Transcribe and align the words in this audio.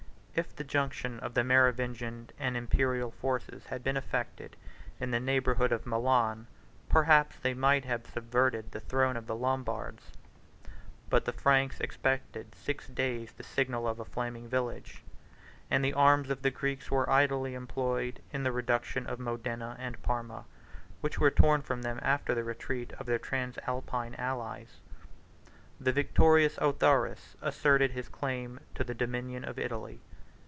If 0.33 0.55
the 0.55 0.63
junction 0.63 1.19
of 1.19 1.33
the 1.33 1.43
Merovingian 1.43 2.29
and 2.39 2.55
Imperial 2.55 3.11
forces 3.11 3.65
had 3.67 3.83
been 3.83 3.97
effected 3.97 4.55
in 4.97 5.11
the 5.11 5.19
neighborhood 5.19 5.73
of 5.73 5.85
Milan, 5.85 6.47
perhaps 6.87 7.35
they 7.35 7.53
might 7.53 7.83
have 7.83 8.07
subverted 8.07 8.71
the 8.71 8.79
throne 8.79 9.17
of 9.17 9.27
the 9.27 9.35
Lombards; 9.35 10.13
but 11.09 11.25
the 11.25 11.33
Franks 11.33 11.81
expected 11.81 12.55
six 12.55 12.87
days 12.87 13.33
the 13.33 13.43
signal 13.43 13.85
of 13.85 13.99
a 13.99 14.05
flaming 14.05 14.47
village, 14.47 15.03
and 15.69 15.83
the 15.83 15.93
arms 15.93 16.29
of 16.29 16.41
the 16.41 16.49
Greeks 16.49 16.89
were 16.89 17.09
idly 17.09 17.53
employed 17.53 18.21
in 18.31 18.43
the 18.43 18.53
reduction 18.53 19.05
of 19.07 19.19
Modena 19.19 19.75
and 19.79 20.01
Parma, 20.01 20.45
which 21.01 21.19
were 21.19 21.29
torn 21.29 21.61
from 21.61 21.81
them 21.81 21.99
after 22.01 22.33
the 22.33 22.45
retreat 22.45 22.93
of 22.93 23.05
their 23.05 23.19
transalpine 23.19 24.15
allies. 24.15 24.79
The 25.77 25.91
victorious 25.91 26.55
Autharis 26.57 27.35
asserted 27.41 27.91
his 27.91 28.07
claim 28.07 28.61
to 28.75 28.85
the 28.85 28.95
dominion 28.95 29.43
of 29.43 29.59
Italy. 29.59 29.99